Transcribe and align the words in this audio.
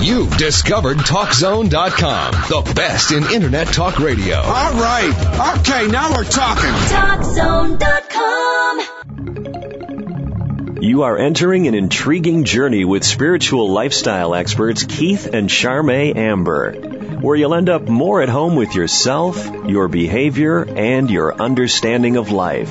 You've 0.00 0.36
discovered 0.36 0.98
TalkZone.com, 0.98 2.32
the 2.32 2.72
best 2.74 3.10
in 3.10 3.24
Internet 3.24 3.66
talk 3.66 3.98
radio. 3.98 4.36
All 4.36 4.72
right. 4.74 5.58
Okay, 5.58 5.88
now 5.88 6.14
we're 6.14 6.22
talking. 6.22 6.70
TalkZone.com. 6.70 7.78
You 10.80 11.02
are 11.02 11.18
entering 11.18 11.66
an 11.66 11.74
intriguing 11.74 12.44
journey 12.44 12.84
with 12.84 13.02
spiritual 13.02 13.72
lifestyle 13.72 14.36
experts 14.36 14.84
Keith 14.84 15.26
and 15.26 15.50
Charme 15.50 15.90
Amber, 15.90 16.74
where 17.20 17.34
you'll 17.34 17.54
end 17.54 17.68
up 17.68 17.88
more 17.88 18.22
at 18.22 18.28
home 18.28 18.54
with 18.54 18.76
yourself, 18.76 19.44
your 19.66 19.88
behavior, 19.88 20.62
and 20.62 21.10
your 21.10 21.34
understanding 21.42 22.16
of 22.16 22.30
life. 22.30 22.70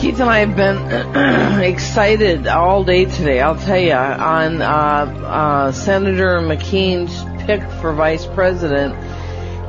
Keith 0.00 0.18
and 0.18 0.30
I 0.30 0.38
have 0.38 0.56
been 0.56 1.60
excited 1.62 2.46
all 2.46 2.84
day 2.84 3.04
today, 3.04 3.42
I'll 3.42 3.58
tell 3.58 3.78
you, 3.78 3.92
on 3.92 4.62
uh, 4.62 4.64
uh, 4.64 5.72
Senator 5.72 6.40
McCain's 6.40 7.22
pick 7.44 7.60
for 7.82 7.92
vice 7.92 8.24
president. 8.24 8.94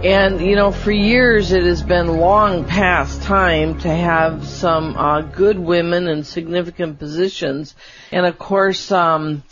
And, 0.05 0.39
you 0.39 0.55
know, 0.55 0.71
for 0.71 0.91
years 0.93 1.51
it 1.51 1.65
has 1.65 1.83
been 1.83 2.07
long 2.07 2.63
past 2.63 3.23
time 3.23 3.77
to 3.79 3.89
have 3.89 4.47
some 4.47 4.95
uh, 4.95 5.19
good 5.19 5.59
women 5.59 6.07
in 6.07 6.23
significant 6.23 6.97
positions. 6.97 7.75
And 8.09 8.25
of 8.25 8.39
course, 8.39 8.89
um, 8.89 9.43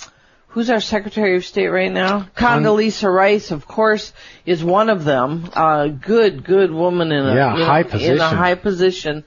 who's 0.48 0.70
our 0.70 0.80
Secretary 0.80 1.36
of 1.36 1.44
State 1.44 1.68
right 1.68 1.92
now? 1.92 2.30
Condoleezza 2.38 3.14
Rice, 3.14 3.52
of 3.52 3.68
course, 3.68 4.14
is 4.46 4.64
one 4.64 4.90
of 4.90 5.04
them. 5.04 5.50
A 5.58 5.90
good, 5.90 6.46
good 6.46 6.72
woman 6.72 7.12
in 7.12 7.26
a, 7.26 7.36
yeah, 7.36 7.56
know, 7.58 7.66
high 7.66 7.84
position. 7.84 8.14
in 8.14 8.22
a 8.22 8.30
high 8.30 8.56
position. 8.56 9.26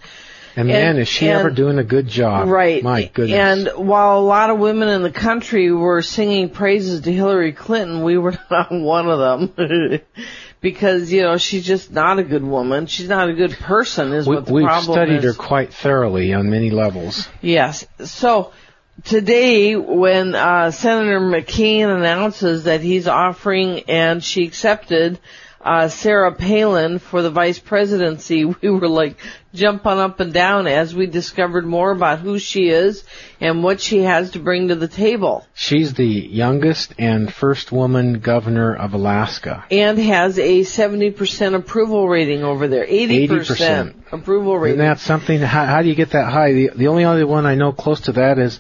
And, 0.57 0.69
man, 0.69 0.99
is 0.99 1.09
she 1.09 1.29
and- 1.29 1.41
ever 1.41 1.51
doing 1.51 1.79
a 1.79 1.85
good 1.85 2.09
job? 2.09 2.49
Right. 2.49 2.83
My 2.83 3.11
goodness. 3.13 3.39
And 3.39 3.89
while 3.89 4.19
a 4.19 4.25
lot 4.25 4.51
of 4.51 4.59
women 4.59 4.89
in 4.89 5.03
the 5.03 5.11
country 5.11 5.73
were 5.73 6.03
singing 6.03 6.51
praises 6.51 7.03
to 7.03 7.13
Hillary 7.13 7.53
Clinton, 7.53 8.03
we 8.03 8.19
were 8.19 8.39
not 8.51 8.71
one 8.71 9.09
of 9.09 9.19
them. 9.19 10.01
because, 10.61 11.13
you 11.13 11.23
know, 11.23 11.37
she's 11.37 11.67
just 11.67 11.91
not 11.91 12.19
a 12.19 12.23
good 12.23 12.45
woman. 12.45 12.87
She's 12.87 13.09
not 13.09 13.29
a 13.29 13.35
good 13.35 13.53
person 13.53 14.13
is 14.13 14.27
we, 14.27 14.37
what 14.37 14.47
the 14.47 14.53
we've 14.53 14.67
problem 14.67 14.95
studied 14.95 15.19
is. 15.19 15.25
her 15.25 15.35
quite 15.35 15.73
thoroughly 15.73 16.33
on 16.33 16.51
many 16.51 16.71
levels. 16.71 17.29
Yes. 17.41 17.87
So 18.05 18.53
today, 19.05 19.75
when 19.77 20.35
uh, 20.35 20.71
Senator 20.71 21.21
McCain 21.21 21.95
announces 21.95 22.65
that 22.65 22.81
he's 22.81 23.09
offering 23.09 23.85
and 23.89 24.23
she 24.23 24.47
accepted 24.47 25.19
uh, 25.63 25.89
Sarah 25.89 26.35
Palin 26.35 26.99
for 26.99 27.23
the 27.23 27.31
vice 27.31 27.59
presidency, 27.59 28.45
we 28.63 28.71
were 28.71 28.89
like 28.89 29.17
jumping 29.55 29.93
up 29.93 30.19
and 30.21 30.33
down 30.33 30.67
as 30.67 30.95
we 30.95 31.07
discovered 31.07 31.67
more 31.67 31.91
about 31.91 32.21
who 32.21 32.39
she 32.39 32.69
is 32.69 33.05
and 33.41 33.63
what 33.63 33.81
she 33.81 33.99
has 33.99 34.31
to 34.31 34.39
bring 34.39 34.69
to 34.69 34.75
the 34.75 34.89
table. 34.89 35.47
She's 35.55 35.95
the 35.95 36.07
youngest 36.07 36.95
and 36.99 37.33
first 37.33 37.71
woman 37.71 38.21
governor 38.21 38.75
of 38.75 38.95
Alaska. 38.95 39.65
And 39.71 39.99
has 39.99 40.39
a 40.39 40.61
70% 40.61 41.55
approval 41.55 42.09
rating 42.09 42.43
over 42.43 42.67
there. 42.69 42.87
80%, 42.87 43.29
80%. 43.29 43.95
approval 44.13 44.59
rating. 44.59 44.81
Isn't 44.81 44.89
that 44.89 45.01
something? 45.01 45.41
How, 45.41 45.67
how 45.67 45.83
do 45.83 45.89
you 45.89 45.95
get 45.95 46.11
that 46.11 46.31
high? 46.31 46.53
The, 46.53 46.71
the 46.75 46.89
only 46.89 47.05
other 47.05 47.27
one 47.27 47.47
I 47.47 47.55
know 47.55 47.73
close 47.73 48.01
to 48.03 48.13
that 48.13 48.39
is 48.39 48.59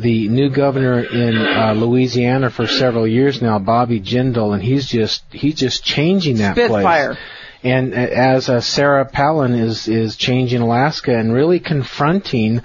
the 0.00 0.28
new 0.28 0.50
governor 0.50 1.00
in 1.00 1.36
uh, 1.36 1.74
Louisiana 1.74 2.50
for 2.50 2.66
several 2.66 3.06
years 3.06 3.40
now, 3.40 3.58
Bobby 3.58 4.00
Jindal, 4.00 4.54
and 4.54 4.62
he's 4.62 4.86
just 4.86 5.22
he's 5.30 5.54
just 5.54 5.84
changing 5.84 6.38
that 6.38 6.56
Spitfire. 6.56 7.14
place. 7.14 7.18
And 7.62 7.92
as 7.92 8.48
uh, 8.48 8.60
Sarah 8.60 9.04
Palin 9.04 9.54
is 9.54 9.86
is 9.88 10.16
changing 10.16 10.62
Alaska 10.62 11.16
and 11.16 11.32
really 11.32 11.60
confronting 11.60 12.62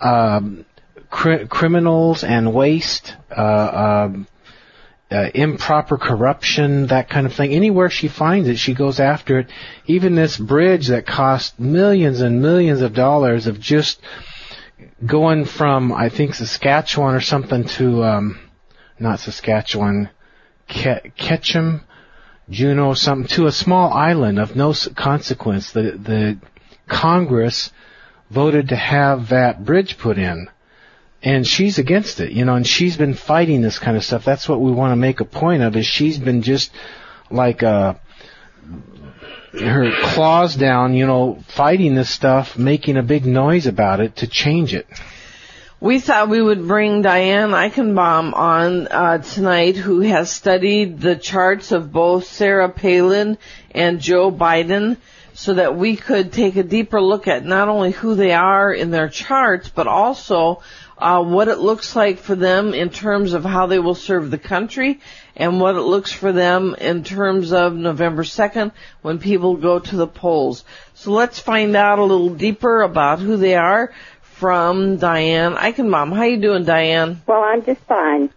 um, 0.00 0.64
cri- 1.10 1.46
criminals 1.46 2.24
and 2.24 2.52
waste. 2.52 3.14
Uh, 3.30 4.08
um, 4.10 4.26
uh, 5.12 5.28
improper 5.34 5.98
corruption, 5.98 6.86
that 6.86 7.10
kind 7.10 7.26
of 7.26 7.34
thing. 7.34 7.52
Anywhere 7.52 7.90
she 7.90 8.08
finds 8.08 8.48
it, 8.48 8.56
she 8.56 8.72
goes 8.72 8.98
after 8.98 9.40
it. 9.40 9.48
Even 9.86 10.14
this 10.14 10.38
bridge 10.38 10.88
that 10.88 11.06
cost 11.06 11.60
millions 11.60 12.22
and 12.22 12.40
millions 12.40 12.80
of 12.80 12.94
dollars 12.94 13.46
of 13.46 13.60
just 13.60 14.00
going 15.04 15.44
from, 15.44 15.92
I 15.92 16.08
think, 16.08 16.34
Saskatchewan 16.34 17.14
or 17.14 17.20
something 17.20 17.64
to, 17.64 18.04
um, 18.04 18.38
not 18.98 19.20
Saskatchewan, 19.20 20.10
Ke- 20.68 21.14
Ketchum, 21.16 21.82
Juneau, 22.50 22.94
something, 22.94 23.28
to 23.36 23.46
a 23.46 23.52
small 23.52 23.92
island 23.92 24.38
of 24.38 24.56
no 24.56 24.74
consequence. 24.94 25.72
The, 25.72 25.82
the 25.92 26.38
Congress 26.88 27.70
voted 28.30 28.68
to 28.68 28.76
have 28.76 29.28
that 29.30 29.64
bridge 29.64 29.98
put 29.98 30.18
in 30.18 30.48
and 31.22 31.46
she's 31.46 31.78
against 31.78 32.20
it, 32.20 32.32
you 32.32 32.44
know, 32.44 32.54
and 32.56 32.66
she's 32.66 32.96
been 32.96 33.14
fighting 33.14 33.62
this 33.62 33.78
kind 33.78 33.96
of 33.96 34.04
stuff. 34.04 34.24
That's 34.24 34.48
what 34.48 34.60
we 34.60 34.72
want 34.72 34.92
to 34.92 34.96
make 34.96 35.20
a 35.20 35.24
point 35.24 35.62
of 35.62 35.76
is 35.76 35.86
she's 35.86 36.18
been 36.18 36.42
just 36.42 36.72
like 37.30 37.62
uh 37.62 37.94
her 39.52 39.90
claws 40.02 40.56
down, 40.56 40.94
you 40.94 41.06
know, 41.06 41.42
fighting 41.48 41.94
this 41.94 42.10
stuff, 42.10 42.56
making 42.56 42.96
a 42.96 43.02
big 43.02 43.26
noise 43.26 43.66
about 43.66 44.00
it 44.00 44.16
to 44.16 44.26
change 44.26 44.74
it. 44.74 44.86
We 45.80 45.98
thought 45.98 46.28
we 46.28 46.40
would 46.40 46.68
bring 46.68 47.02
Diane 47.02 47.50
Eichenbaum 47.50 48.34
on 48.34 48.86
uh, 48.86 49.18
tonight, 49.18 49.76
who 49.76 50.00
has 50.00 50.30
studied 50.30 51.00
the 51.00 51.16
charts 51.16 51.72
of 51.72 51.92
both 51.92 52.26
Sarah 52.26 52.68
Palin 52.68 53.36
and 53.72 54.00
Joe 54.00 54.30
Biden, 54.30 54.96
so 55.34 55.54
that 55.54 55.76
we 55.76 55.96
could 55.96 56.32
take 56.32 56.56
a 56.56 56.62
deeper 56.62 57.00
look 57.00 57.26
at 57.28 57.44
not 57.44 57.68
only 57.68 57.90
who 57.90 58.14
they 58.14 58.32
are 58.32 58.72
in 58.72 58.90
their 58.90 59.08
charts, 59.08 59.68
but 59.68 59.86
also 59.86 60.62
uh, 60.98 61.22
what 61.22 61.48
it 61.48 61.58
looks 61.58 61.96
like 61.96 62.18
for 62.18 62.34
them 62.34 62.74
in 62.74 62.90
terms 62.90 63.32
of 63.32 63.44
how 63.44 63.66
they 63.66 63.78
will 63.78 63.94
serve 63.94 64.30
the 64.30 64.38
country, 64.38 65.00
and 65.34 65.60
what 65.60 65.74
it 65.74 65.80
looks 65.80 66.12
for 66.12 66.32
them 66.32 66.74
in 66.78 67.02
terms 67.02 67.52
of 67.52 67.74
November 67.74 68.22
2nd 68.22 68.72
when 69.00 69.18
people 69.18 69.56
go 69.56 69.78
to 69.78 69.96
the 69.96 70.06
polls. 70.06 70.64
So 70.94 71.12
let's 71.12 71.38
find 71.38 71.74
out 71.74 71.98
a 71.98 72.04
little 72.04 72.34
deeper 72.34 72.82
about 72.82 73.18
who 73.18 73.36
they 73.36 73.54
are 73.54 73.92
from 74.22 74.96
Diane 74.98 75.54
Eichenbaum. 75.54 76.14
How 76.14 76.24
you 76.24 76.40
doing, 76.40 76.64
Diane? 76.64 77.22
Well, 77.26 77.42
I'm 77.42 77.64
just 77.64 77.80
fine. 77.82 78.30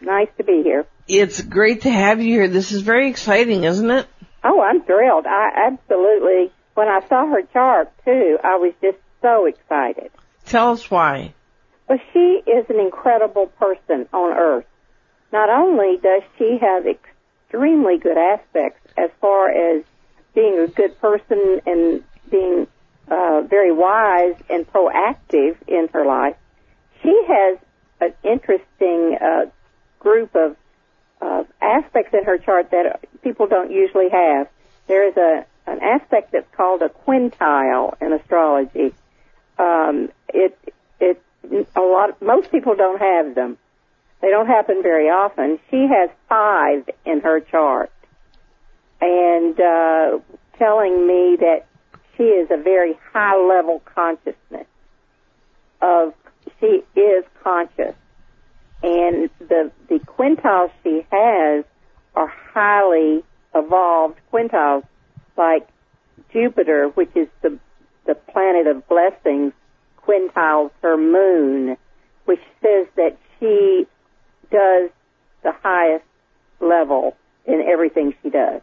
Nice 0.00 0.28
to 0.38 0.44
be 0.44 0.62
here. 0.62 0.86
It's 1.06 1.40
great 1.40 1.82
to 1.82 1.90
have 1.90 2.20
you 2.20 2.34
here. 2.34 2.48
This 2.48 2.72
is 2.72 2.80
very 2.80 3.10
exciting, 3.10 3.64
isn't 3.64 3.90
it? 3.90 4.06
Oh, 4.44 4.60
I'm 4.60 4.82
thrilled. 4.82 5.26
I 5.26 5.68
absolutely, 5.72 6.52
when 6.74 6.86
I 6.88 7.00
saw 7.08 7.26
her 7.26 7.42
chart 7.52 7.90
too, 8.04 8.38
I 8.44 8.56
was 8.56 8.74
just 8.82 8.98
so 9.22 9.46
excited. 9.46 10.10
Tell 10.44 10.72
us 10.72 10.90
why. 10.90 11.32
Well, 11.88 11.98
she 12.12 12.42
is 12.46 12.66
an 12.68 12.78
incredible 12.78 13.46
person 13.46 14.06
on 14.12 14.36
earth. 14.36 14.66
Not 15.32 15.48
only 15.48 15.96
does 15.96 16.22
she 16.38 16.58
have 16.60 16.86
extremely 16.86 17.98
good 17.98 18.18
aspects 18.18 18.80
as 18.96 19.10
far 19.20 19.50
as 19.50 19.82
being 20.34 20.58
a 20.58 20.68
good 20.68 21.00
person 21.00 21.60
and 21.66 22.04
being 22.30 22.66
uh, 23.10 23.42
very 23.42 23.72
wise 23.72 24.34
and 24.50 24.70
proactive 24.70 25.56
in 25.66 25.88
her 25.92 26.04
life, 26.04 26.36
she 27.02 27.22
has 27.28 27.58
an 28.00 28.12
interesting 28.22 29.16
uh, 29.20 29.46
group 29.98 30.34
of 30.34 30.56
uh, 31.24 31.44
aspects 31.60 32.12
in 32.12 32.24
her 32.24 32.38
chart 32.38 32.70
that 32.70 33.00
people 33.22 33.46
don't 33.46 33.70
usually 33.70 34.10
have. 34.10 34.48
There 34.86 35.08
is 35.08 35.16
a 35.16 35.46
an 35.66 35.80
aspect 35.82 36.32
that's 36.32 36.54
called 36.54 36.82
a 36.82 36.90
quintile 36.90 37.94
in 38.02 38.12
astrology. 38.12 38.92
Um, 39.58 40.10
it 40.28 40.58
it 41.00 41.22
a 41.74 41.80
lot 41.80 42.20
most 42.20 42.50
people 42.50 42.76
don't 42.76 43.00
have 43.00 43.34
them. 43.34 43.56
They 44.20 44.28
don't 44.28 44.46
happen 44.46 44.82
very 44.82 45.08
often. 45.08 45.58
She 45.70 45.86
has 45.86 46.10
five 46.28 46.88
in 47.04 47.20
her 47.20 47.40
chart, 47.40 47.90
and 49.00 49.58
uh, 49.58 50.18
telling 50.58 51.06
me 51.06 51.36
that 51.40 51.66
she 52.16 52.24
is 52.24 52.50
a 52.50 52.62
very 52.62 52.98
high 53.12 53.36
level 53.36 53.82
consciousness 53.94 54.66
of 55.80 56.14
she 56.60 56.84
is 56.94 57.24
conscious 57.42 57.94
and 58.84 59.30
the 59.38 59.72
the 59.88 59.98
quintiles 60.00 60.70
she 60.82 61.06
has 61.10 61.64
are 62.14 62.32
highly 62.52 63.24
evolved 63.54 64.18
quintiles 64.30 64.84
like 65.36 65.66
Jupiter, 66.32 66.88
which 66.88 67.10
is 67.16 67.28
the 67.42 67.58
the 68.06 68.14
planet 68.14 68.66
of 68.66 68.86
blessings, 68.86 69.54
quintiles 70.06 70.70
her 70.82 70.98
moon, 70.98 71.78
which 72.26 72.42
says 72.60 72.86
that 72.96 73.16
she 73.40 73.86
does 74.50 74.90
the 75.42 75.52
highest 75.62 76.04
level 76.60 77.16
in 77.46 77.62
everything 77.62 78.14
she 78.22 78.28
does. 78.30 78.60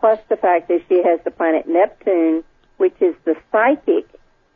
plus 0.00 0.18
the 0.28 0.36
fact 0.36 0.66
that 0.66 0.80
she 0.88 1.00
has 1.02 1.20
the 1.24 1.30
planet 1.30 1.68
Neptune, 1.68 2.42
which 2.76 2.94
is 3.00 3.14
the 3.24 3.36
psychic 3.52 4.04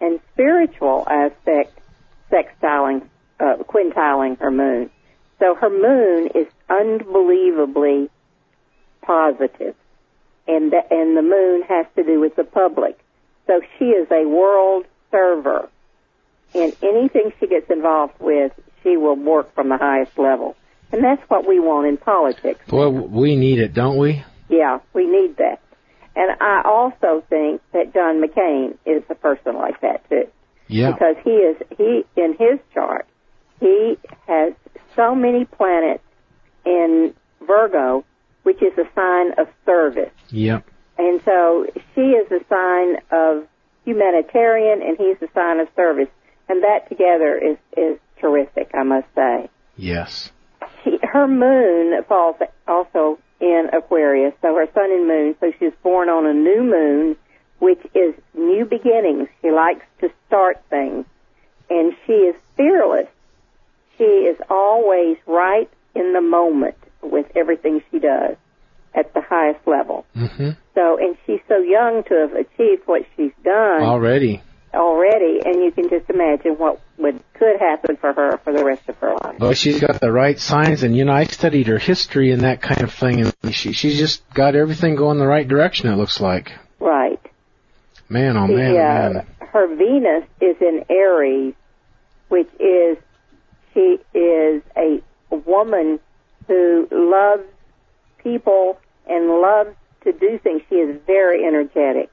and 0.01 0.19
spiritual 0.33 1.07
aspect 1.09 1.79
sextiling, 2.33 3.07
uh, 3.41 3.57
quintiling 3.65 4.39
her 4.39 4.51
moon. 4.51 4.91
So 5.39 5.55
her 5.55 5.71
moon 5.71 6.29
is 6.35 6.47
unbelievably 6.69 8.09
positive, 9.03 9.75
and 10.49 10.73
the, 10.73 10.83
and 10.91 11.17
the 11.17 11.23
moon 11.23 11.63
has 11.63 11.87
to 11.97 12.03
do 12.03 12.21
with 12.21 12.37
the 12.37 12.45
public. 12.45 12.99
So 13.47 13.61
she 13.79 13.87
is 13.87 14.09
a 14.11 14.27
world 14.27 14.87
server, 15.11 15.69
and 16.55 16.75
anything 16.83 17.33
she 17.39 17.47
gets 17.47 17.71
involved 17.71 18.15
with, 18.19 18.53
she 18.83 18.97
will 18.97 19.17
work 19.17 19.55
from 19.55 19.69
the 19.69 19.77
highest 19.77 20.19
level, 20.19 20.57
and 20.91 21.05
that's 21.05 21.23
what 21.29 21.47
we 21.47 21.61
want 21.61 21.87
in 21.87 21.97
politics. 21.97 22.61
Well, 22.71 22.91
we 22.91 23.37
need 23.37 23.59
it, 23.59 23.75
don't 23.75 23.99
we? 23.99 24.25
Yeah, 24.49 24.79
we 24.95 25.07
need 25.07 25.37
that. 25.37 25.61
And 26.15 26.31
I 26.41 26.63
also 26.65 27.23
think 27.29 27.61
that 27.73 27.93
John 27.93 28.23
McCain 28.23 28.79
is 28.87 29.03
a 29.11 29.15
person 29.15 29.57
like 29.57 29.83
that 29.83 30.09
too. 30.09 30.29
Yeah. 30.67 30.93
Because 30.93 31.17
he 31.23 31.31
is 31.31 31.57
he 31.77 32.05
in 32.17 32.33
his 32.39 32.59
chart, 32.73 33.07
he 33.61 33.99
has 34.27 34.53
so 34.95 35.15
many 35.15 35.45
planets 35.45 36.03
in 36.65 37.15
Virgo, 37.47 38.05
which 38.43 38.63
is 38.63 38.73
a 38.79 38.89
sign 38.95 39.33
of 39.39 39.49
service. 39.65 40.13
Yep. 40.31 40.65
And 40.99 41.21
so 41.25 41.67
she 41.95 42.01
is 42.01 42.31
a 42.31 42.45
sign 42.49 42.97
of 43.11 43.47
humanitarian 43.85 44.83
and 44.83 44.97
he's 44.97 45.17
a 45.21 45.33
sign 45.33 45.61
of 45.61 45.69
service. 45.77 46.09
And 46.49 46.63
that 46.63 46.89
together 46.89 47.37
is, 47.37 47.57
is 47.77 47.99
terrific, 48.21 48.71
I 48.75 48.83
must 48.83 49.07
say. 49.15 49.51
Yes. 49.77 50.31
She, 50.85 50.99
her 51.03 51.27
moon 51.27 52.03
falls 52.09 52.37
also 52.67 53.19
in 53.41 53.69
Aquarius, 53.73 54.33
so 54.41 54.55
her 54.55 54.67
sun 54.73 54.91
and 54.91 55.07
moon, 55.07 55.37
so 55.41 55.53
she's 55.59 55.73
born 55.83 56.09
on 56.09 56.25
a 56.27 56.33
new 56.33 56.63
moon, 56.63 57.17
which 57.59 57.81
is 57.95 58.15
new 58.35 58.65
beginnings. 58.65 59.29
She 59.43 59.51
likes 59.51 59.85
to 60.01 60.09
start 60.27 60.63
things. 60.71 61.05
And 61.69 61.95
she 62.07 62.13
is 62.13 62.37
fearless. 62.57 63.09
She 63.99 64.05
is 64.05 64.37
always 64.51 65.17
right 65.27 65.71
in 65.95 66.13
the 66.13 66.21
moment 66.21 66.77
with 67.03 67.27
everything 67.37 67.83
she 67.91 67.99
does 67.99 68.37
at 68.95 69.13
the 69.15 69.21
highest 69.21 69.67
level. 69.67 70.05
hmm 70.15 70.51
So, 70.75 70.99
and 70.99 71.17
she's 71.27 71.41
so 71.49 71.59
young 71.59 72.03
to 72.09 72.15
have 72.15 72.33
achieved 72.35 72.83
what 72.87 73.03
she's 73.17 73.33
done 73.45 73.83
Already. 73.83 74.43
already, 74.75 75.41
and 75.45 75.63
you 75.63 75.71
can 75.73 75.89
just 75.89 76.09
imagine 76.11 76.53
what 76.59 76.81
would 76.99 77.21
could 77.35 77.59
happen 77.61 77.97
for 77.97 78.13
her 78.13 78.39
for 78.39 78.53
the 78.53 78.65
rest 78.65 78.89
of 78.89 78.97
her 78.99 79.15
life. 79.23 79.39
Well, 79.39 79.53
she's 79.53 79.81
got 79.81 80.01
the 80.01 80.11
right 80.13 80.39
signs, 80.39 80.83
and 80.83 80.97
you 80.97 81.05
know, 81.05 81.13
I 81.13 81.25
studied 81.25 81.67
her 81.67 81.79
history 81.79 82.33
and 82.33 82.43
that 82.43 82.63
kind 82.63 82.83
of 82.83 82.93
thing, 82.93 83.21
and 83.21 83.55
she 83.55 83.73
she's 83.73 83.99
just 83.99 84.29
got 84.33 84.55
everything 84.57 84.97
going 84.97 85.19
the 85.19 85.27
right 85.27 85.47
direction. 85.47 85.91
It 85.91 85.97
looks 85.97 86.21
like. 86.21 86.53
Right. 86.81 87.21
Man, 88.09 88.37
oh 88.37 88.47
man, 88.47 88.77
oh, 88.77 88.79
uh, 88.79 89.13
man. 89.13 89.27
her 89.53 89.77
Venus 89.77 90.25
is 90.41 90.57
in 90.61 90.85
Aries, 90.89 91.55
which 92.29 92.49
is 92.61 92.97
she 93.77 93.99
is 94.19 94.63
a 94.77 95.03
woman 95.31 96.01
who 96.49 96.89
loves 96.91 97.43
people 98.23 98.79
and 99.07 99.29
loves 99.29 99.71
to 100.05 100.13
do 100.13 100.39
things. 100.39 100.63
She 100.69 100.77
is 100.77 100.99
very 101.07 101.45
energetic, 101.47 102.11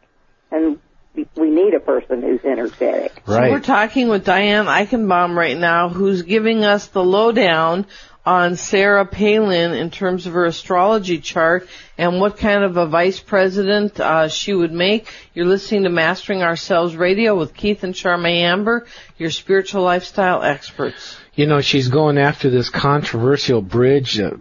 and 0.52 0.80
we- 1.16 1.28
we 1.38 1.50
need 1.50 1.74
a 1.74 1.80
person 1.80 2.22
who's 2.22 2.44
energetic. 2.44 3.14
So 3.26 3.40
we're 3.52 3.60
talking 3.60 4.10
with 4.10 4.26
Diane 4.26 4.66
Eichenbaum 4.66 5.36
right 5.36 5.58
now, 5.58 5.90
who's 5.90 6.24
giving 6.24 6.66
us 6.66 6.88
the 6.88 7.04
lowdown 7.04 7.86
on 8.26 8.56
Sarah 8.56 9.06
Palin 9.06 9.74
in 9.74 9.92
terms 9.92 10.28
of 10.28 10.34
her 10.34 10.46
astrology 10.46 11.20
chart 11.20 11.68
and 11.98 12.22
what 12.22 12.38
kind 12.38 12.64
of 12.64 12.78
a 12.78 12.88
vice 12.88 13.20
president 13.20 14.00
uh, 14.00 14.30
she 14.30 14.54
would 14.54 14.72
make. 14.72 15.08
You're 15.34 15.46
listening 15.46 15.84
to 15.84 15.90
Mastering 15.90 16.42
Ourselves 16.42 16.96
Radio 16.96 17.36
with 17.38 17.54
Keith 17.54 17.84
and 17.84 17.94
Charmaine 17.94 18.44
Amber, 18.44 18.86
your 19.18 19.30
spiritual 19.30 19.84
lifestyle 19.84 20.42
experts. 20.42 21.18
You 21.36 21.48
know, 21.48 21.62
she's 21.62 21.90
going 21.90 22.18
after 22.18 22.50
this 22.50 22.70
controversial 22.70 23.62
bridge, 23.62 24.20
uh, 24.20 24.32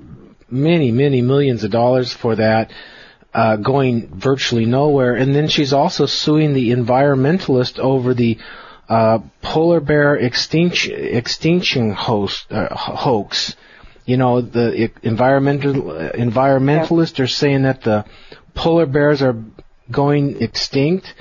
many, 0.49 0.93
many 0.93 1.21
millions 1.21 1.65
of 1.65 1.73
dollars 1.73 2.13
for 2.13 2.37
that, 2.37 2.71
uh, 3.35 3.57
going 3.57 4.09
virtually 4.09 4.67
nowhere. 4.67 5.15
And 5.15 5.35
then 5.35 5.49
she's 5.49 5.73
also 5.73 6.07
suing 6.07 6.53
the 6.53 6.71
environmentalist 6.71 7.79
over 7.81 8.15
the 8.15 8.39
uh, 8.89 9.21
polar 9.41 9.81
bear 9.81 10.15
extinction, 10.17 10.95
extinction 10.95 11.93
host, 11.93 12.53
uh, 12.53 12.75
hoax. 12.75 13.57
You 14.05 14.17
know, 14.17 14.41
the 14.41 14.91
environmental 15.03 15.75
environmentalists 15.75 17.21
are 17.21 17.29
saying 17.29 17.63
that 17.63 17.83
the 17.83 18.05
polar 18.55 18.87
bears 18.87 19.23
are 19.23 19.37
going 19.91 20.43
extinct, 20.43 21.15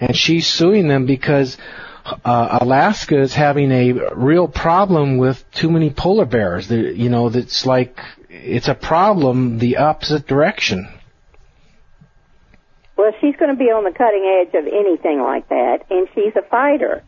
and 0.00 0.16
she's 0.16 0.46
suing 0.46 0.88
them 0.88 1.06
because 1.06 1.56
uh, 2.04 2.58
Alaska 2.60 3.20
is 3.20 3.34
having 3.34 3.72
a 3.72 4.14
real 4.14 4.48
problem 4.48 5.18
with 5.18 5.44
too 5.52 5.70
many 5.70 5.90
polar 5.90 6.26
bears. 6.26 6.70
You 6.70 7.08
know, 7.08 7.28
that's 7.28 7.66
like 7.66 7.98
it's 8.28 8.68
a 8.68 8.74
problem 8.74 9.58
the 9.58 9.78
opposite 9.78 10.26
direction. 10.26 10.88
Well, 12.96 13.12
she's 13.20 13.36
going 13.36 13.50
to 13.50 13.56
be 13.56 13.70
on 13.70 13.84
the 13.84 13.92
cutting 13.92 14.24
edge 14.24 14.54
of 14.54 14.66
anything 14.66 15.20
like 15.20 15.48
that, 15.48 15.84
and 15.90 16.08
she's 16.14 16.34
a 16.36 16.42
fighter, 16.48 17.02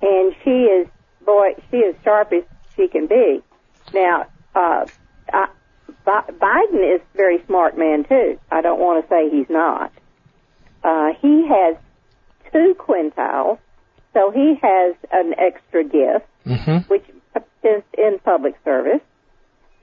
and 0.00 0.34
she 0.44 0.50
is 0.50 0.88
boy, 1.24 1.54
she 1.70 1.78
is 1.78 1.94
sharp 2.04 2.32
as 2.32 2.44
she 2.76 2.88
can 2.88 3.06
be. 3.06 3.42
Now, 3.92 4.26
uh, 4.54 4.86
I, 5.32 5.48
Biden 6.06 6.94
is 6.94 7.00
a 7.00 7.16
very 7.16 7.44
smart 7.46 7.78
man 7.78 8.04
too. 8.04 8.38
I 8.50 8.60
don't 8.60 8.80
want 8.80 9.04
to 9.04 9.08
say 9.08 9.30
he's 9.30 9.48
not. 9.48 9.92
Uh, 10.82 11.10
he 11.20 11.46
has 11.48 11.76
two 12.52 12.74
quintiles, 12.78 13.58
so 14.12 14.30
he 14.30 14.56
has 14.60 14.96
an 15.12 15.34
extra 15.38 15.84
gift, 15.84 16.26
hmm 16.44 16.78
which 16.88 17.04
is 17.62 17.82
in 17.96 18.18
public 18.24 18.56
service, 18.64 19.00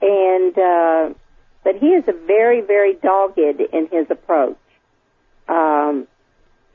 and 0.02 0.58
uh, 0.58 1.14
but 1.64 1.76
he 1.76 1.86
is 1.88 2.04
a 2.08 2.12
very, 2.26 2.60
very 2.60 2.94
dogged 2.94 3.38
in 3.38 3.88
his 3.90 4.06
approach 4.10 4.58
um, 5.48 6.06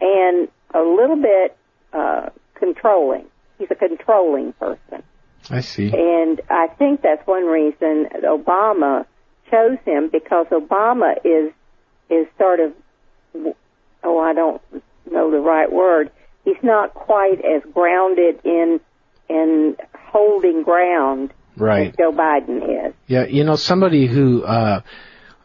and 0.02 0.48
a 0.74 0.82
little 0.82 1.16
bit 1.16 1.58
uh, 1.94 2.30
controlling. 2.56 3.26
He's 3.58 3.70
a 3.72 3.76
controlling 3.76 4.54
person, 4.54 5.04
I 5.50 5.62
see. 5.62 5.92
and 5.94 6.42
I 6.50 6.68
think 6.68 7.02
that's 7.02 7.26
one 7.28 7.46
reason 7.46 8.08
Obama 8.24 9.06
chose 9.52 9.78
him 9.86 10.10
because 10.12 10.48
Obama 10.48 11.16
is 11.24 11.52
is 12.10 12.28
sort 12.38 12.60
of 12.60 12.74
oh 14.04 14.20
I 14.20 14.34
don't 14.34 14.62
know 15.12 15.32
the 15.32 15.40
right 15.40 15.72
word. 15.72 16.12
He's 16.44 16.62
not 16.64 16.94
quite 16.94 17.44
as 17.44 17.62
grounded 17.74 18.40
in 18.44 18.80
in 19.30 19.76
holding 19.94 20.64
ground 20.64 21.34
Right. 21.58 21.90
as 21.90 21.96
Joe 21.96 22.12
Biden 22.12 22.88
is. 22.88 22.94
Yeah, 23.08 23.26
you 23.26 23.44
know, 23.46 23.56
somebody 23.56 24.08
who 24.08 24.44
uh, 24.44 24.82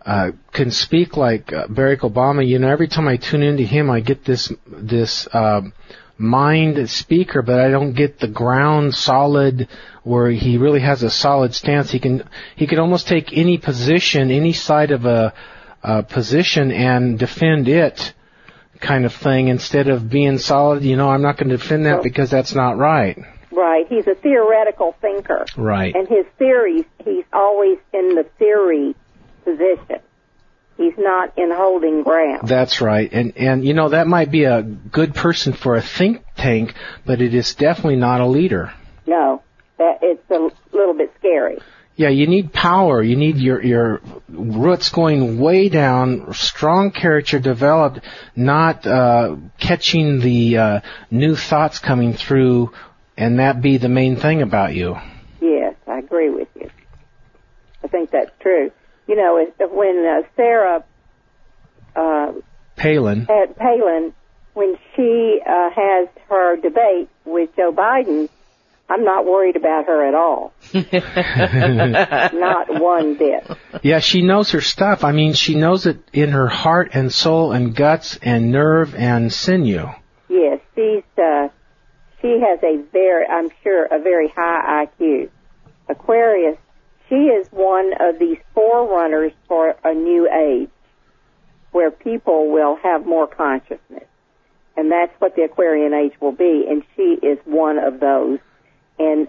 uh, 0.04 0.33
can 0.52 0.71
speak 0.71 1.16
like 1.16 1.52
uh, 1.52 1.66
Barack 1.69 2.00
Obama. 2.00 2.47
You 2.47 2.59
know, 2.59 2.69
every 2.69 2.88
time 2.88 3.07
I 3.07 3.16
tune 3.16 3.42
into 3.42 3.62
him, 3.62 3.90
I 3.90 4.00
get 4.00 4.25
this 4.25 4.52
this 4.66 5.26
uh, 5.33 5.62
mind 6.21 6.89
speaker, 6.91 7.43
but 7.43 7.59
I 7.59 7.71
don't 7.71 7.95
get 7.95 8.21
the 8.21 8.29
ground 8.29 8.95
solid 8.95 9.69
where 10.03 10.31
he 10.31 10.59
really 10.59 10.81
has 10.81 11.03
a 11.03 11.11
solid 11.11 11.55
stance. 11.55 11.91
He 11.91 11.99
can 11.99 12.29
he 12.57 12.67
can 12.67 12.79
almost 12.79 13.09
take 13.09 13.37
any 13.37 13.59
position, 13.59 14.31
any 14.31 14.53
side 14.53 14.91
of 14.91 15.07
a, 15.07 15.33
a 15.83 16.03
position, 16.03 16.71
and 16.71 17.19
defend 17.19 17.69
it. 17.69 18.15
Kind 18.81 19.05
of 19.05 19.12
thing 19.12 19.49
instead 19.49 19.89
of 19.89 20.09
being 20.09 20.39
solid, 20.39 20.83
you 20.83 20.97
know, 20.97 21.11
I'm 21.11 21.21
not 21.21 21.37
going 21.37 21.50
to 21.50 21.59
defend 21.59 21.85
that 21.85 22.03
because 22.03 22.31
that's 22.31 22.55
not 22.55 22.79
right. 22.79 23.19
Right. 23.53 23.87
He's 23.89 24.07
a 24.07 24.15
theoretical 24.15 24.97
thinker. 25.03 25.45
Right. 25.55 25.95
And 25.95 26.09
his 26.09 26.25
theories, 26.39 26.87
he's 27.05 27.25
always 27.31 27.79
in 27.93 28.15
the 28.15 28.25
theory 28.39 28.95
position. 29.45 30.00
He's 30.81 30.97
not 30.97 31.37
in 31.37 31.51
holding 31.53 32.03
ground. 32.05 32.49
That's 32.49 32.81
right. 32.81 33.13
And 33.13 33.37
and 33.37 33.63
you 33.63 33.75
know 33.75 33.91
that 33.91 34.07
might 34.07 34.31
be 34.31 34.45
a 34.45 34.63
good 34.63 35.15
person 35.15 35.53
for 35.53 35.77
a 35.77 35.83
think 35.83 36.25
tank, 36.39 36.73
but 37.05 37.21
it 37.21 37.35
is 37.35 37.55
definitely 37.55 37.97
not 37.97 38.23
a 38.23 38.27
leader. 38.27 38.73
No, 39.07 39.43
that 39.77 39.99
it's 40.01 40.31
a 40.31 40.49
little 40.75 40.95
bit 40.95 41.13
scary. 41.19 41.59
Yeah, 41.97 42.09
you 42.09 42.27
need 42.27 42.55
power. 42.55 43.03
You 43.03 43.17
need 43.17 43.37
your 43.37 43.63
your 43.63 44.01
roots 44.31 44.89
going 44.89 45.39
way 45.39 45.69
down, 45.69 46.33
strong 46.33 46.93
character 46.93 47.39
developed, 47.39 48.01
not 48.35 48.87
uh, 48.87 49.37
catching 49.59 50.21
the 50.21 50.57
uh, 50.57 50.81
new 51.11 51.37
thoughts 51.37 51.79
coming 51.79 52.15
through, 52.15 52.73
and 53.19 53.39
that 53.39 53.61
be 53.61 53.77
the 53.77 53.91
main 53.91 54.17
thing 54.17 54.41
about 54.41 54.75
you. 54.75 54.97
Yes, 55.43 55.75
I 55.87 55.99
agree 55.99 56.31
with 56.31 56.49
you. 56.55 56.71
I 57.85 57.89
think 57.89 58.13
that's 58.13 58.33
true. 58.41 58.71
You 59.11 59.17
know, 59.17 59.45
when 59.73 60.07
uh, 60.07 60.23
Sarah 60.37 60.85
uh, 61.97 62.33
Palin. 62.76 63.26
had 63.26 63.57
Palin, 63.57 64.14
when 64.55 64.79
she 64.95 65.40
uh, 65.45 65.71
has 65.71 66.09
her 66.29 66.55
debate 66.55 67.09
with 67.25 67.50
Joe 67.57 67.73
Biden, 67.73 68.29
I'm 68.88 69.02
not 69.02 69.26
worried 69.26 69.57
about 69.57 69.87
her 69.87 70.07
at 70.07 70.14
all. 70.14 70.52
not 70.73 72.81
one 72.81 73.17
bit. 73.17 73.50
Yeah, 73.83 73.99
she 73.99 74.23
knows 74.23 74.52
her 74.52 74.61
stuff. 74.61 75.02
I 75.02 75.11
mean, 75.11 75.33
she 75.33 75.57
knows 75.57 75.87
it 75.87 75.99
in 76.12 76.31
her 76.31 76.47
heart 76.47 76.90
and 76.95 77.12
soul 77.12 77.50
and 77.50 77.75
guts 77.75 78.17
and 78.23 78.52
nerve 78.52 78.95
and 78.95 79.33
sinew. 79.33 79.88
Yes, 80.29 80.61
she's 80.76 81.02
uh, 81.19 81.49
she 82.23 82.38
has 82.38 82.61
a 82.62 82.81
very, 82.93 83.26
I'm 83.26 83.50
sure, 83.64 83.87
a 83.87 83.99
very 84.00 84.29
high 84.29 84.87
IQ. 84.87 85.31
Aquarius, 85.88 86.59
she 87.11 87.17
is 87.17 87.49
one 87.50 87.93
of 88.00 88.19
these 88.19 88.38
forerunners 88.55 89.33
for 89.49 89.75
a 89.85 89.93
new 89.93 90.31
age 90.31 90.71
where 91.73 91.90
people 91.90 92.50
will 92.50 92.76
have 92.76 93.05
more 93.05 93.26
consciousness. 93.26 94.05
And 94.76 94.90
that's 94.90 95.12
what 95.19 95.37
the 95.37 95.43
Aquarian 95.43 95.93
age 95.93 96.14
will 96.21 96.33
be, 96.33 96.64
and 96.69 96.83
she 96.97 97.19
is 97.26 97.38
one 97.45 97.79
of 97.79 98.00
those. 98.00 98.38
And 98.99 99.29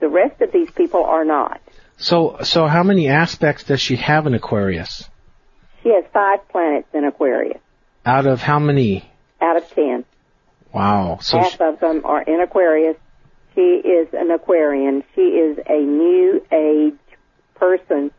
the 0.00 0.08
rest 0.08 0.40
of 0.42 0.52
these 0.52 0.70
people 0.72 1.04
are 1.04 1.24
not. 1.24 1.60
So, 1.96 2.38
so 2.42 2.66
how 2.66 2.82
many 2.82 3.08
aspects 3.08 3.64
does 3.64 3.80
she 3.80 3.96
have 3.96 4.26
in 4.26 4.34
Aquarius? 4.34 5.08
She 5.82 5.90
has 5.90 6.04
five 6.12 6.48
planets 6.48 6.88
in 6.92 7.04
Aquarius. 7.04 7.60
Out 8.04 8.26
of 8.26 8.40
how 8.40 8.58
many? 8.58 9.08
Out 9.40 9.56
of 9.56 9.70
ten. 9.70 10.04
Wow. 10.72 11.18
So 11.20 11.38
Half 11.38 11.52
she, 11.52 11.64
of 11.64 11.80
them 11.80 12.02
are 12.04 12.22
in 12.22 12.40
Aquarius. 12.40 12.96
She 13.54 13.60
is 13.60 14.08
an 14.12 14.30
Aquarian. 14.32 15.04
She 15.14 15.20
is 15.20 15.58
a 15.66 15.78
new 15.78 16.44
age 16.50 16.98
person, 17.54 18.10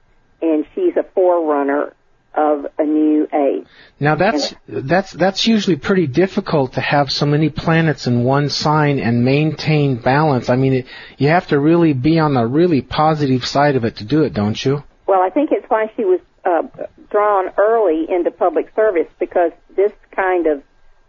and 0.42 0.66
she's 0.74 0.96
a 0.98 1.04
forerunner 1.14 1.94
of 2.34 2.68
a 2.78 2.84
new 2.84 3.28
age. 3.34 3.66
now 3.98 4.16
that's 4.16 4.54
that's 4.68 5.14
that's 5.14 5.48
usually 5.48 5.78
pretty 5.78 6.06
difficult 6.06 6.74
to 6.74 6.82
have 6.82 7.10
so 7.10 7.26
many 7.26 7.50
planets 7.50 8.08
in 8.08 8.26
one 8.26 8.50
sign 8.50 9.00
and 9.00 9.24
maintain 9.24 9.96
balance. 9.96 10.50
I 10.50 10.58
mean, 10.58 10.74
it, 10.74 10.86
you 11.18 11.30
have 11.30 11.48
to 11.48 11.60
really 11.60 11.94
be 11.94 12.20
on 12.20 12.34
the 12.34 12.46
really 12.46 12.82
positive 12.82 13.46
side 13.46 13.78
of 13.78 13.86
it 13.86 13.98
to 13.98 14.04
do 14.04 14.24
it, 14.24 14.34
don't 14.34 14.64
you? 14.66 14.84
Well, 15.08 15.22
I 15.22 15.30
think 15.30 15.52
it's 15.54 15.70
why 15.70 15.92
she 15.96 16.04
was 16.04 16.20
uh, 16.44 16.64
drawn 17.10 17.52
early 17.58 18.06
into 18.10 18.32
public 18.32 18.74
service 18.76 19.08
because 19.18 19.52
this 19.76 19.94
kind 20.12 20.48
of 20.48 20.62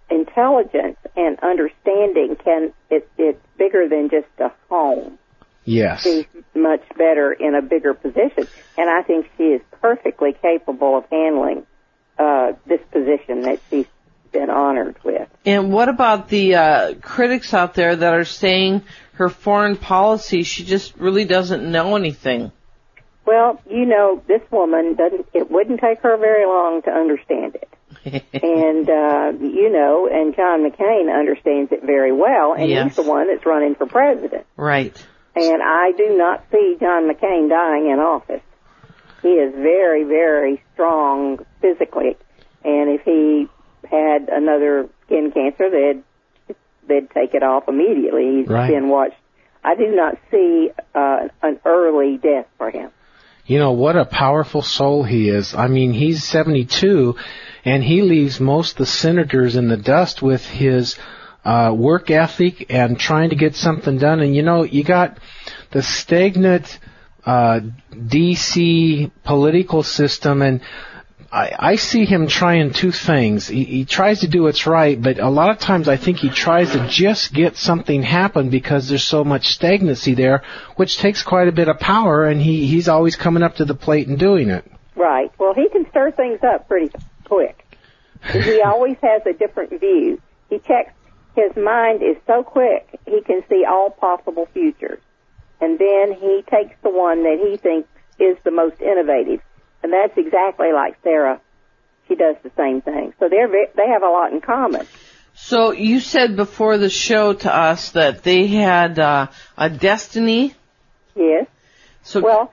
intelligence 0.08 0.98
and 1.16 1.38
understanding 1.40 2.36
can 2.36 2.72
it, 2.90 3.08
it's 3.18 3.40
bigger 3.58 3.88
than 3.88 4.10
just 4.10 4.28
a 4.38 4.52
home. 4.68 5.18
Yes. 5.66 6.02
She's 6.02 6.24
much 6.54 6.82
better 6.96 7.32
in 7.32 7.54
a 7.54 7.60
bigger 7.60 7.92
position, 7.92 8.46
and 8.78 8.88
I 8.88 9.02
think 9.02 9.26
she 9.36 9.42
is 9.44 9.60
perfectly 9.82 10.32
capable 10.40 10.96
of 10.96 11.04
handling 11.10 11.66
uh, 12.18 12.52
this 12.66 12.80
position 12.92 13.42
that 13.42 13.60
she's 13.68 13.86
been 14.32 14.48
honored 14.48 14.96
with. 15.04 15.28
And 15.44 15.72
what 15.72 15.88
about 15.88 16.28
the 16.28 16.54
uh, 16.54 16.94
critics 17.02 17.52
out 17.52 17.74
there 17.74 17.94
that 17.96 18.14
are 18.14 18.24
saying 18.24 18.82
her 19.14 19.28
foreign 19.28 19.76
policy, 19.76 20.42
she 20.44 20.64
just 20.64 20.96
really 20.96 21.24
doesn't 21.24 21.70
know 21.70 21.96
anything? 21.96 22.52
Well, 23.26 23.60
you 23.68 23.86
know, 23.86 24.22
this 24.28 24.42
woman 24.52 24.94
doesn't. 24.94 25.26
It 25.34 25.50
wouldn't 25.50 25.80
take 25.80 26.00
her 26.02 26.16
very 26.16 26.46
long 26.46 26.82
to 26.82 26.90
understand 26.90 27.56
it. 27.56 27.68
and 28.32 28.88
uh, 28.88 29.32
you 29.44 29.68
know, 29.72 30.08
and 30.10 30.34
John 30.36 30.62
McCain 30.62 31.12
understands 31.12 31.72
it 31.72 31.82
very 31.82 32.12
well, 32.12 32.52
and 32.52 32.70
Yes. 32.70 32.86
he's 32.88 33.04
the 33.04 33.10
one 33.10 33.26
that's 33.26 33.44
running 33.44 33.74
for 33.74 33.86
president. 33.86 34.46
Right. 34.56 35.04
And 35.36 35.62
I 35.62 35.92
do 35.96 36.16
not 36.16 36.44
see 36.50 36.76
John 36.80 37.08
McCain 37.10 37.48
dying 37.50 37.90
in 37.90 37.98
office. 38.00 38.40
He 39.22 39.28
is 39.28 39.54
very, 39.54 40.04
very 40.04 40.62
strong 40.72 41.44
physically, 41.60 42.16
and 42.64 42.88
if 42.90 43.02
he 43.02 43.46
had 43.90 44.28
another 44.30 44.88
skin 45.04 45.30
cancer, 45.32 45.70
they'd 45.70 46.02
they'd 46.88 47.10
take 47.10 47.34
it 47.34 47.42
off 47.42 47.64
immediately. 47.68 48.38
He's 48.38 48.48
Right. 48.48 48.70
been 48.70 48.88
watched. 48.88 49.16
I 49.64 49.74
do 49.74 49.94
not 49.94 50.16
see 50.30 50.70
uh, 50.94 51.28
an 51.42 51.58
early 51.64 52.16
death 52.16 52.46
for 52.56 52.70
him. 52.70 52.90
You 53.44 53.58
know, 53.58 53.72
what 53.72 53.96
a 53.96 54.04
powerful 54.04 54.62
soul 54.62 55.02
he 55.02 55.28
is. 55.28 55.54
I 55.54 55.66
mean, 55.68 55.92
he's 55.92 56.22
72 56.24 57.16
and 57.64 57.82
he 57.82 58.02
leaves 58.02 58.38
most 58.40 58.72
of 58.72 58.78
the 58.78 58.86
senators 58.86 59.56
in 59.56 59.68
the 59.68 59.76
dust 59.76 60.22
with 60.22 60.44
his 60.46 60.96
uh, 61.46 61.72
work 61.72 62.10
ethic 62.10 62.66
and 62.70 62.98
trying 62.98 63.30
to 63.30 63.36
get 63.36 63.54
something 63.54 63.98
done. 63.98 64.20
And 64.20 64.34
you 64.34 64.42
know, 64.42 64.64
you 64.64 64.82
got 64.82 65.18
the 65.70 65.80
stagnant 65.80 66.80
uh, 67.24 67.60
DC 67.92 69.12
political 69.22 69.84
system 69.84 70.42
and 70.42 70.60
I, 71.30 71.52
I 71.58 71.76
see 71.76 72.04
him 72.04 72.26
trying 72.26 72.72
two 72.72 72.90
things. 72.90 73.46
He, 73.46 73.64
he 73.64 73.84
tries 73.84 74.20
to 74.20 74.28
do 74.28 74.42
what's 74.42 74.66
right, 74.66 75.00
but 75.00 75.18
a 75.18 75.28
lot 75.28 75.50
of 75.50 75.58
times 75.58 75.88
I 75.88 75.96
think 75.96 76.18
he 76.18 76.30
tries 76.30 76.72
to 76.72 76.88
just 76.88 77.32
get 77.32 77.56
something 77.56 78.02
happen 78.02 78.48
because 78.48 78.88
there's 78.88 79.04
so 79.04 79.22
much 79.22 79.48
stagnancy 79.48 80.14
there, 80.14 80.42
which 80.76 80.98
takes 80.98 81.22
quite 81.22 81.48
a 81.48 81.52
bit 81.52 81.68
of 81.68 81.78
power, 81.78 82.26
and 82.26 82.40
he, 82.40 82.66
he's 82.66 82.88
always 82.88 83.16
coming 83.16 83.42
up 83.42 83.56
to 83.56 83.64
the 83.64 83.74
plate 83.74 84.08
and 84.08 84.18
doing 84.18 84.50
it. 84.50 84.64
Right. 84.94 85.30
Well, 85.38 85.52
he 85.52 85.68
can 85.68 85.88
stir 85.90 86.10
things 86.12 86.40
up 86.42 86.68
pretty 86.68 86.90
quick. 87.24 87.64
he 88.32 88.62
always 88.62 88.96
has 89.02 89.22
a 89.26 89.32
different 89.32 89.78
view. 89.78 90.20
He 90.48 90.58
checks. 90.60 90.92
His 91.36 91.54
mind 91.54 92.02
is 92.02 92.16
so 92.26 92.42
quick. 92.42 92.98
He 93.04 93.20
can 93.20 93.42
see 93.48 93.64
all 93.70 93.90
possible 93.90 94.48
futures, 94.54 95.00
and 95.60 95.78
then 95.78 96.14
he 96.18 96.42
takes 96.50 96.74
the 96.82 96.88
one 96.90 97.24
that 97.24 97.38
he 97.46 97.58
thinks 97.58 97.88
is 98.18 98.38
the 98.42 98.50
most 98.50 98.80
innovative, 98.80 99.42
and 99.82 99.92
that's 99.92 100.16
exactly 100.16 100.72
like 100.72 100.96
Sarah. 101.02 101.40
She 102.08 102.14
does 102.14 102.36
the 102.42 102.50
same 102.56 102.80
thing. 102.80 103.12
So 103.20 103.28
they're 103.28 103.48
they 103.48 103.86
have 103.86 104.02
a 104.02 104.08
lot 104.08 104.32
in 104.32 104.40
common. 104.40 104.86
So 105.34 105.72
you 105.72 106.00
said 106.00 106.36
before 106.36 106.78
the 106.78 106.88
show 106.88 107.34
to 107.34 107.54
us 107.54 107.90
that 107.90 108.22
they 108.22 108.46
had 108.46 108.98
uh, 108.98 109.26
a 109.58 109.68
destiny. 109.68 110.54
Yes. 111.14 111.46
So 112.02 112.20
Well, 112.20 112.52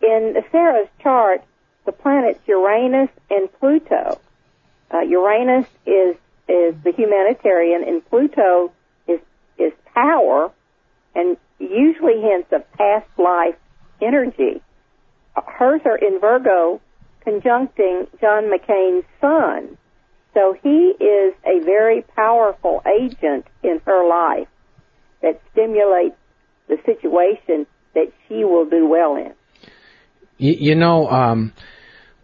in 0.00 0.36
Sarah's 0.50 0.88
chart, 1.02 1.42
the 1.84 1.92
planets 1.92 2.40
Uranus 2.46 3.10
and 3.28 3.52
Pluto. 3.60 4.20
Uh, 4.90 5.00
Uranus 5.00 5.66
is 5.84 6.16
is 6.52 6.74
the 6.84 6.92
humanitarian, 6.92 7.82
and 7.86 8.04
Pluto 8.08 8.72
is 9.08 9.20
is 9.58 9.72
power, 9.94 10.50
and 11.14 11.36
usually 11.58 12.20
hints 12.20 12.48
of 12.52 12.70
past 12.72 13.08
life 13.18 13.56
energy. 14.00 14.60
Hers 15.34 15.80
are 15.84 15.96
in 15.96 16.20
Virgo, 16.20 16.80
conjuncting 17.24 18.06
John 18.20 18.50
McCain's 18.50 19.06
sun. 19.20 19.78
So 20.34 20.56
he 20.62 20.92
is 20.98 21.34
a 21.44 21.64
very 21.64 22.02
powerful 22.16 22.82
agent 22.86 23.46
in 23.62 23.80
her 23.86 24.08
life 24.08 24.48
that 25.22 25.40
stimulates 25.52 26.16
the 26.68 26.78
situation 26.84 27.66
that 27.94 28.12
she 28.26 28.44
will 28.44 28.64
do 28.64 28.86
well 28.86 29.16
in. 29.16 29.34
You, 30.38 30.54
you 30.58 30.74
know, 30.74 31.08
um, 31.08 31.52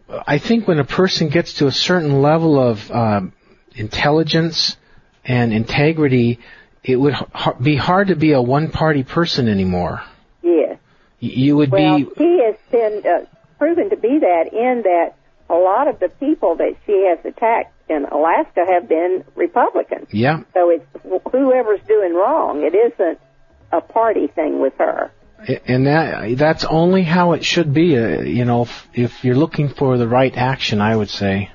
I 0.08 0.38
think 0.38 0.66
when 0.66 0.78
a 0.78 0.84
person 0.84 1.28
gets 1.28 1.54
to 1.54 1.66
a 1.66 1.72
certain 1.72 2.22
level 2.22 2.58
of 2.58 2.90
um, 2.90 3.32
intelligence 3.78 4.76
and 5.24 5.52
integrity, 5.52 6.38
it 6.84 6.96
would 6.96 7.14
h- 7.14 7.54
be 7.62 7.76
hard 7.76 8.08
to 8.08 8.16
be 8.16 8.32
a 8.32 8.42
one-party 8.42 9.04
person 9.04 9.48
anymore. 9.48 10.02
Yes. 10.42 10.78
You 11.20 11.56
would 11.56 11.70
Well, 11.70 11.98
be 11.98 12.06
he 12.16 12.42
has 12.44 12.56
been 12.70 13.02
uh, 13.06 13.24
proven 13.58 13.90
to 13.90 13.96
be 13.96 14.18
that 14.20 14.52
in 14.52 14.82
that 14.82 15.14
a 15.50 15.54
lot 15.54 15.88
of 15.88 15.98
the 16.00 16.08
people 16.08 16.56
that 16.56 16.76
she 16.86 17.06
has 17.08 17.18
attacked 17.24 17.72
in 17.90 18.04
Alaska 18.04 18.64
have 18.68 18.88
been 18.88 19.24
Republicans. 19.34 20.08
Yeah, 20.12 20.42
So 20.54 20.70
it's 20.70 20.84
wh- 21.02 21.30
whoever's 21.30 21.80
doing 21.88 22.14
wrong. 22.14 22.62
It 22.62 22.74
isn't 22.74 23.18
a 23.72 23.80
party 23.80 24.26
thing 24.28 24.60
with 24.60 24.74
her. 24.78 25.10
and 25.66 25.86
that 25.86 26.36
that's 26.36 26.64
only 26.64 27.02
how 27.02 27.32
it 27.32 27.44
should 27.44 27.72
be. 27.72 27.96
Uh, 27.96 28.20
you 28.22 28.44
know, 28.44 28.62
if, 28.62 28.88
if 28.94 29.24
you're 29.24 29.36
looking 29.36 29.68
for 29.68 29.96
the 29.96 30.06
right 30.08 30.36
action, 30.36 30.80
I 30.80 30.94
would 30.96 31.10
say. 31.10 31.50